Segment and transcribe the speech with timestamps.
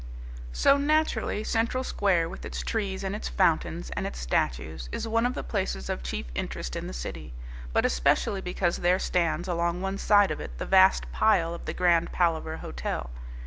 [0.51, 5.27] So naturally Central Square with its trees and its fountains and its statues is one
[5.27, 7.33] of the places of chief interest in the City.
[7.71, 11.73] But especially because there stands along one side of it the vast pile of the
[11.75, 13.11] Grand Palaver Hotel.